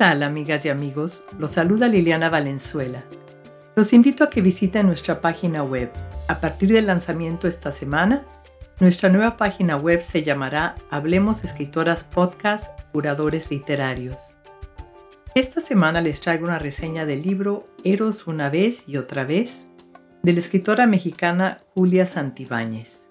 [0.00, 1.24] ¿Qué tal amigas y amigos?
[1.38, 3.04] Los saluda Liliana Valenzuela.
[3.76, 5.92] Los invito a que visiten nuestra página web.
[6.26, 8.24] A partir del lanzamiento esta semana,
[8.78, 14.32] nuestra nueva página web se llamará Hablemos Escritoras Podcast Curadores Literarios.
[15.34, 19.68] Esta semana les traigo una reseña del libro Eros una vez y otra vez
[20.22, 23.08] de la escritora mexicana Julia Santibáñez.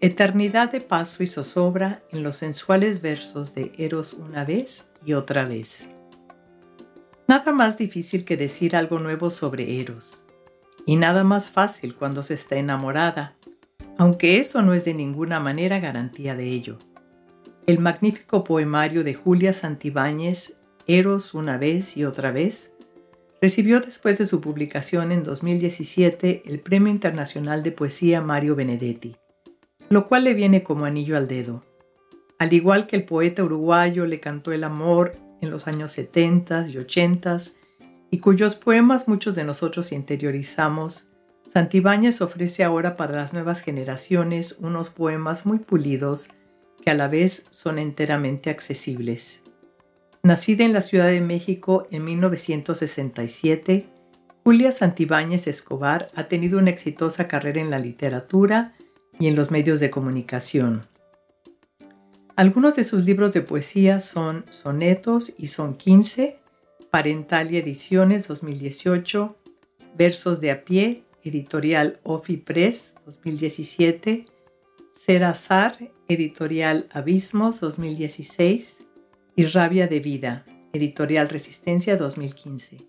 [0.00, 5.44] Eternidad de paso y zozobra en los sensuales versos de Eros una vez y otra
[5.44, 5.86] vez.
[7.26, 10.24] Nada más difícil que decir algo nuevo sobre Eros,
[10.86, 13.36] y nada más fácil cuando se está enamorada,
[13.98, 16.78] aunque eso no es de ninguna manera garantía de ello.
[17.66, 22.72] El magnífico poemario de Julia Santibáñez, Eros una vez y otra vez,
[23.42, 29.16] recibió después de su publicación en 2017 el Premio Internacional de Poesía Mario Benedetti
[29.88, 31.64] lo cual le viene como anillo al dedo.
[32.38, 36.78] Al igual que el poeta uruguayo le cantó el amor en los años 70 y
[36.78, 37.36] 80
[38.10, 41.08] y cuyos poemas muchos de nosotros interiorizamos,
[41.46, 46.28] Santibáñez ofrece ahora para las nuevas generaciones unos poemas muy pulidos
[46.84, 49.42] que a la vez son enteramente accesibles.
[50.22, 53.88] Nacida en la Ciudad de México en 1967,
[54.44, 58.74] Julia Santibáñez Escobar ha tenido una exitosa carrera en la literatura
[59.18, 60.86] y en los medios de comunicación.
[62.38, 66.38] Algunos de sus libros de poesía son Sonetos y Son 15,
[66.88, 69.36] Parentalia Ediciones 2018,
[69.96, 74.26] Versos de a pie, editorial Ofi Press 2017,
[74.92, 78.84] Ser Azar, editorial Abismos 2016
[79.34, 82.86] y Rabia de Vida, editorial Resistencia 2015.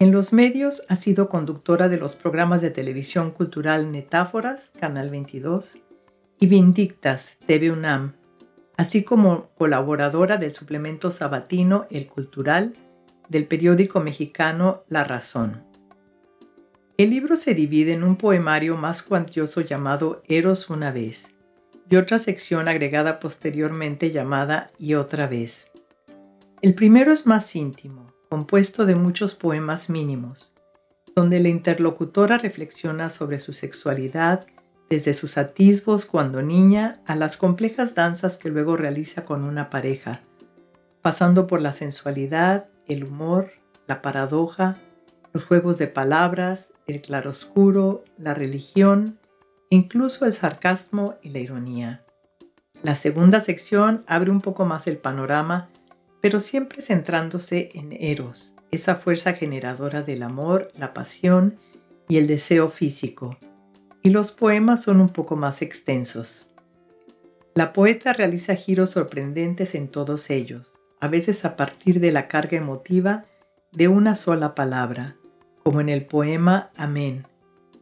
[0.00, 5.78] En los medios ha sido conductora de los programas de televisión cultural Metáforas, Canal 22,
[6.40, 8.14] y Vindictas, TV UNAM,
[8.76, 12.74] así como colaboradora del suplemento sabatino El Cultural
[13.28, 15.64] del periódico mexicano La Razón.
[16.98, 21.34] El libro se divide en un poemario más cuantioso llamado Eros una vez
[21.88, 25.70] y otra sección agregada posteriormente llamada Y otra vez.
[26.62, 30.52] El primero es más íntimo, compuesto de muchos poemas mínimos,
[31.14, 34.46] donde la interlocutora reflexiona sobre su sexualidad
[34.88, 40.22] desde sus atisbos cuando niña a las complejas danzas que luego realiza con una pareja,
[41.02, 43.52] pasando por la sensualidad, el humor,
[43.86, 44.78] la paradoja,
[45.32, 49.18] los juegos de palabras, el claroscuro, la religión
[49.68, 52.04] incluso el sarcasmo y la ironía.
[52.82, 55.68] La segunda sección abre un poco más el panorama
[56.26, 61.56] pero siempre centrándose en Eros, esa fuerza generadora del amor, la pasión
[62.08, 63.38] y el deseo físico.
[64.06, 66.46] Y los poemas son un poco más extensos.
[67.54, 72.56] La poeta realiza giros sorprendentes en todos ellos, a veces a partir de la carga
[72.56, 73.24] emotiva
[73.72, 75.16] de una sola palabra,
[75.64, 77.26] como en el poema Amén,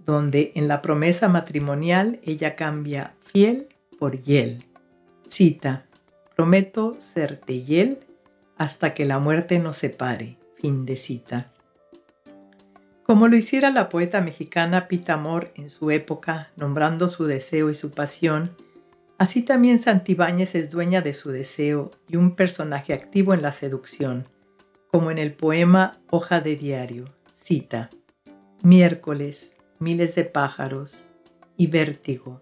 [0.06, 3.68] donde en la promesa matrimonial ella cambia fiel
[3.98, 4.64] por yel.
[5.28, 5.84] Cita,
[6.34, 7.98] prometo serte yel
[8.56, 10.38] hasta que la muerte nos separe.
[10.56, 11.53] Fin de cita.
[13.04, 17.74] Como lo hiciera la poeta mexicana Pita Amor en su época, nombrando su deseo y
[17.74, 18.56] su pasión,
[19.18, 24.26] así también Santibáñez es dueña de su deseo y un personaje activo en la seducción,
[24.90, 27.14] como en el poema Hoja de Diario.
[27.30, 27.90] Cita.
[28.62, 31.10] Miércoles, miles de pájaros
[31.58, 32.40] y vértigo.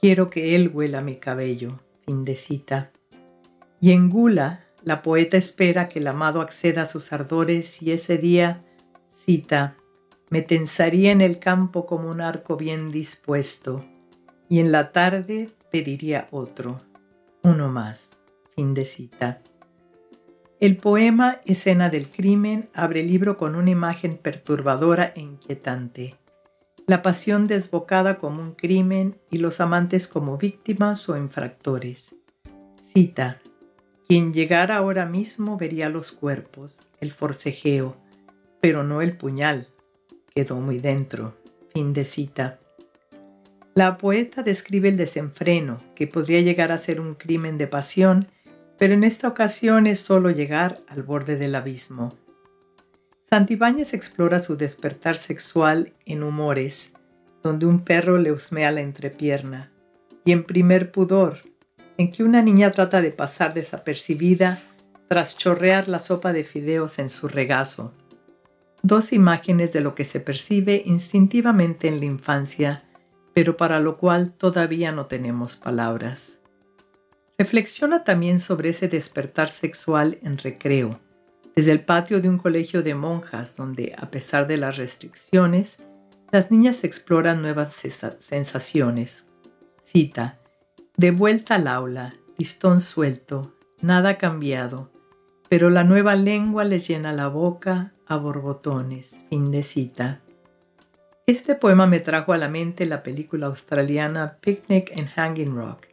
[0.00, 1.80] Quiero que él huela mi cabello.
[2.06, 2.92] Fin de cita.
[3.80, 8.18] Y en Gula, la poeta espera que el amado acceda a sus ardores y ese
[8.18, 8.64] día,
[9.08, 9.76] cita,
[10.30, 13.84] me tensaría en el campo como un arco bien dispuesto
[14.48, 16.80] y en la tarde pediría otro,
[17.42, 18.16] uno más.
[18.54, 19.42] Fin de cita.
[20.60, 26.16] El poema Escena del Crimen abre el libro con una imagen perturbadora e inquietante.
[26.86, 32.16] La pasión desbocada como un crimen y los amantes como víctimas o infractores.
[32.78, 33.40] Cita.
[34.06, 37.96] Quien llegara ahora mismo vería los cuerpos, el forcejeo,
[38.60, 39.68] pero no el puñal.
[40.34, 41.36] Quedó muy dentro.
[41.72, 42.58] Fin de cita.
[43.74, 48.28] La poeta describe el desenfreno, que podría llegar a ser un crimen de pasión,
[48.78, 52.16] pero en esta ocasión es solo llegar al borde del abismo.
[53.20, 56.94] Santibáñez explora su despertar sexual en humores,
[57.42, 59.70] donde un perro le husmea la entrepierna,
[60.24, 61.38] y en primer pudor,
[61.96, 64.58] en que una niña trata de pasar desapercibida
[65.06, 67.94] tras chorrear la sopa de fideos en su regazo.
[68.82, 72.84] Dos imágenes de lo que se percibe instintivamente en la infancia,
[73.34, 76.40] pero para lo cual todavía no tenemos palabras.
[77.38, 81.00] Reflexiona también sobre ese despertar sexual en recreo,
[81.54, 85.82] desde el patio de un colegio de monjas donde, a pesar de las restricciones,
[86.30, 87.74] las niñas exploran nuevas
[88.18, 89.26] sensaciones.
[89.82, 90.38] Cita,
[90.96, 94.92] de vuelta al aula, listón suelto, nada cambiado,
[95.50, 99.24] pero la nueva lengua les llena la boca a borbotones.
[99.30, 99.50] Fin.
[101.26, 105.88] Este poema me trajo a la mente la película australiana Picnic en Hanging Rock,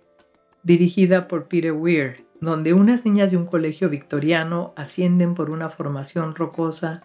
[0.62, 6.36] dirigida por Peter Weir, donde unas niñas de un colegio victoriano ascienden por una formación
[6.36, 7.02] rocosa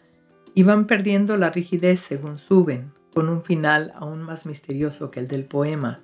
[0.55, 5.29] y van perdiendo la rigidez según suben, con un final aún más misterioso que el
[5.29, 6.03] del poema.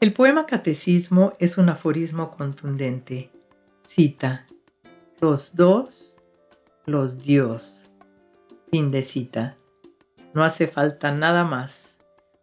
[0.00, 3.35] El poema Catecismo es un aforismo contundente.
[3.86, 4.48] Cita,
[5.20, 6.18] los dos,
[6.86, 7.88] los Dios.
[8.68, 9.58] Fin de cita.
[10.34, 12.00] No hace falta nada más.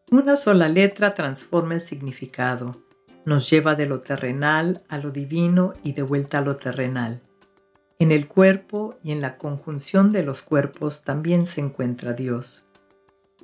[0.09, 2.81] Una sola letra transforma el significado,
[3.25, 7.21] nos lleva de lo terrenal a lo divino y de vuelta a lo terrenal.
[7.99, 12.67] En el cuerpo y en la conjunción de los cuerpos también se encuentra Dios.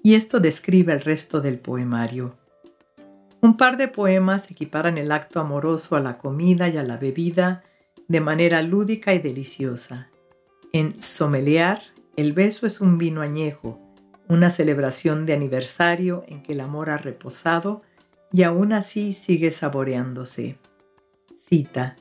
[0.01, 2.37] Y esto describe el resto del poemario.
[3.41, 7.63] Un par de poemas equiparan el acto amoroso a la comida y a la bebida
[8.09, 10.09] de manera lúdica y deliciosa.
[10.73, 11.79] En Sommelier,
[12.17, 13.79] el beso es un vino añejo,
[14.27, 17.83] una celebración de aniversario en que el amor ha reposado
[18.31, 20.57] y aún así sigue saboreándose.
[21.35, 21.95] Cita,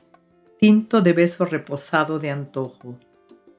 [0.59, 2.99] tinto de beso reposado de antojo,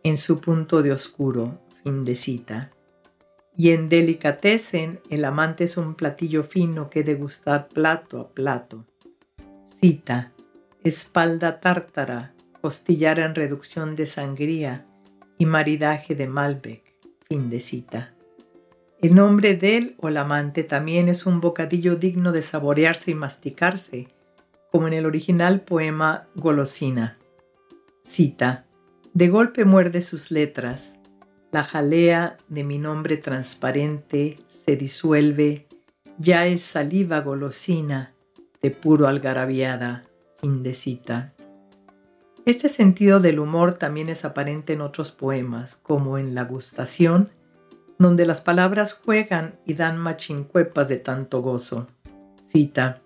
[0.03, 2.73] en su punto de oscuro, fin de cita.
[3.57, 8.87] Y en Delicatessen el amante es un platillo fino que degustar plato a plato.
[9.81, 10.33] Cita,
[10.83, 14.87] espalda tártara, costillar en reducción de sangría
[15.39, 16.83] y maridaje de Malbec,
[17.29, 18.15] fin de cita.
[19.01, 24.09] El nombre del o la amante también es un bocadillo digno de saborearse y masticarse,
[24.71, 27.19] como en el original poema Golosina.
[28.05, 28.67] Cita,
[29.15, 30.99] de golpe muerde sus letras,
[31.53, 35.67] la jalea de mi nombre transparente se disuelve,
[36.19, 38.15] ya es saliva golosina,
[38.63, 40.05] de puro algarabiada,
[40.43, 41.35] indecita.
[42.47, 47.31] Este sentido del humor también es aparente en otros poemas, como en La gustación
[48.01, 51.87] donde las palabras juegan y dan machincuepas de tanto gozo.
[52.43, 53.03] Cita.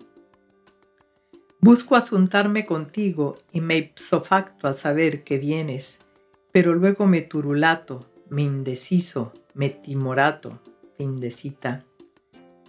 [1.59, 6.05] Busco asuntarme contigo y me ipso facto al saber que vienes,
[6.53, 10.61] pero luego me turulato, me indeciso, me timorato.
[10.97, 11.83] Fin de cita.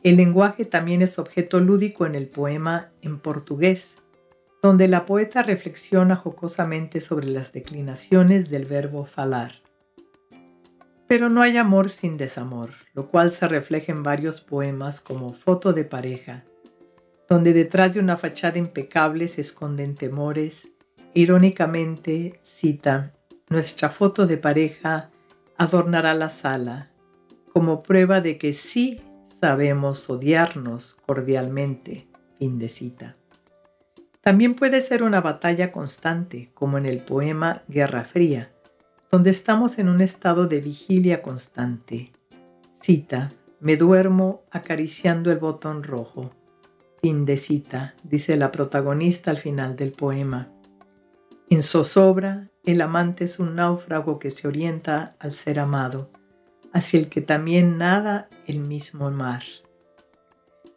[0.02, 4.02] El lenguaje también es objeto lúdico en el poema en portugués,
[4.66, 9.62] donde la poeta reflexiona jocosamente sobre las declinaciones del verbo falar.
[11.06, 15.72] Pero no hay amor sin desamor, lo cual se refleja en varios poemas como Foto
[15.72, 16.46] de pareja,
[17.28, 20.72] donde detrás de una fachada impecable se esconden temores.
[21.14, 23.14] Irónicamente cita,
[23.48, 25.10] nuestra foto de pareja
[25.56, 26.90] adornará la sala,
[27.52, 32.08] como prueba de que sí sabemos odiarnos cordialmente.
[32.40, 33.16] Fin de cita.
[34.26, 38.50] También puede ser una batalla constante, como en el poema Guerra Fría,
[39.08, 42.10] donde estamos en un estado de vigilia constante.
[42.72, 46.32] Cita, me duermo acariciando el botón rojo.
[47.00, 50.48] Fin de cita, dice la protagonista al final del poema.
[51.48, 56.10] En zozobra, el amante es un náufrago que se orienta al ser amado,
[56.72, 59.44] hacia el que también nada el mismo mar.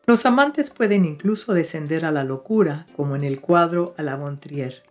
[0.09, 4.81] Los amantes pueden incluso descender a la locura, como en el cuadro a la Montrier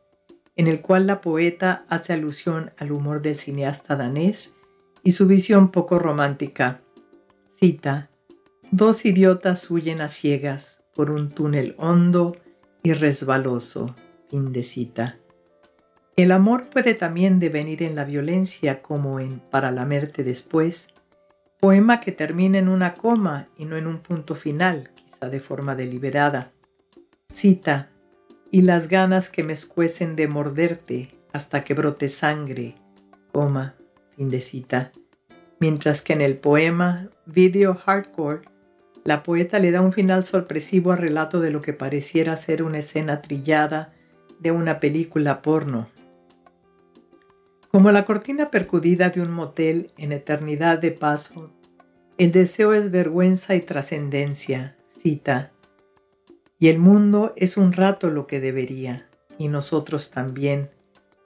[0.54, 4.54] en el cual la poeta hace alusión al humor del cineasta danés
[5.02, 6.82] y su visión poco romántica.
[7.48, 8.10] Cita,
[8.70, 12.36] Dos idiotas huyen a ciegas por un túnel hondo
[12.84, 13.96] y resbaloso.
[14.30, 15.18] Fin de cita.
[16.14, 20.94] El amor puede también devenir en la violencia como en Para la lamerte después,
[21.58, 26.50] poema que termina en una coma y no en un punto final, de forma deliberada.
[27.32, 27.90] Cita,
[28.50, 32.76] y las ganas que me escuecen de morderte hasta que brote sangre,
[33.32, 33.74] coma,
[34.16, 34.92] fin de cita.
[35.60, 38.42] Mientras que en el poema Video Hardcore,
[39.04, 42.78] la poeta le da un final sorpresivo al relato de lo que pareciera ser una
[42.78, 43.92] escena trillada
[44.38, 45.88] de una película porno.
[47.70, 51.52] Como la cortina percudida de un motel en eternidad de paso,
[52.16, 55.52] el deseo es vergüenza y trascendencia, cita,
[56.58, 60.70] y el mundo es un rato lo que debería, y nosotros también,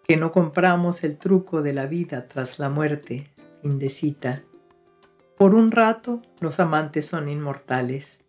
[0.06, 3.30] que no compramos el truco de la vida tras la muerte,
[3.62, 4.42] indecita.
[5.38, 8.24] Por un rato los amantes son inmortales.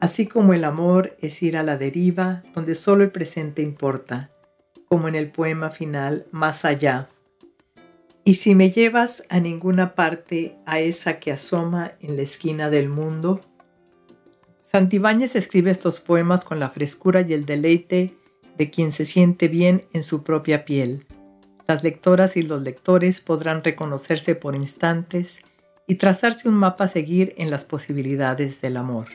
[0.00, 4.30] Así como el amor es ir a la deriva donde solo el presente importa,
[4.86, 7.08] como en el poema final Más allá.
[8.24, 12.90] Y si me llevas a ninguna parte a esa que asoma en la esquina del
[12.90, 13.40] mundo,
[14.70, 18.14] Santibáñez escribe estos poemas con la frescura y el deleite
[18.58, 21.06] de quien se siente bien en su propia piel.
[21.66, 25.46] Las lectoras y los lectores podrán reconocerse por instantes
[25.86, 29.06] y trazarse un mapa a seguir en las posibilidades del amor.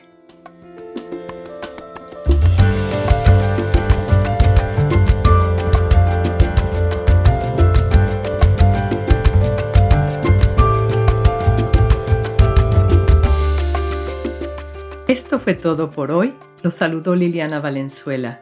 [15.44, 16.32] Fue todo por hoy.
[16.62, 18.40] Los saludó Liliana Valenzuela.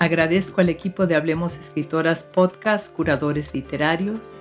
[0.00, 4.34] Agradezco al equipo de Hablemos Escritoras Podcast Curadores Literarios,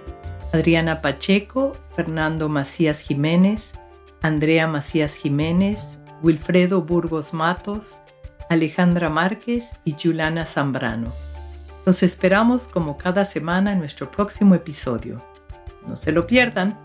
[0.53, 3.75] Adriana Pacheco, Fernando Macías Jiménez,
[4.23, 8.00] Andrea Macías Jiménez, Wilfredo Burgos Matos,
[8.50, 11.13] Alejandra Márquez y Juliana Zambrano.
[11.85, 15.23] Los esperamos como cada semana en nuestro próximo episodio.
[15.88, 16.75] No se lo pierdan.